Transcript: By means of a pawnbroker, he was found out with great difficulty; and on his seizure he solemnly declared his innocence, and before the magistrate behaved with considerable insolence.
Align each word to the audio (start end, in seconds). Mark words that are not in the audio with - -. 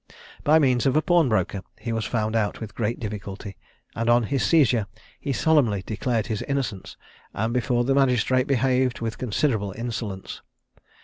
By 0.43 0.57
means 0.57 0.87
of 0.87 0.95
a 0.97 1.01
pawnbroker, 1.03 1.61
he 1.79 1.93
was 1.93 2.05
found 2.05 2.35
out 2.35 2.59
with 2.59 2.73
great 2.73 2.99
difficulty; 2.99 3.55
and 3.95 4.09
on 4.09 4.23
his 4.23 4.41
seizure 4.43 4.87
he 5.19 5.31
solemnly 5.31 5.83
declared 5.85 6.25
his 6.25 6.41
innocence, 6.41 6.97
and 7.35 7.53
before 7.53 7.83
the 7.83 7.93
magistrate 7.93 8.47
behaved 8.47 8.99
with 8.99 9.19
considerable 9.19 9.73
insolence. 9.77 10.41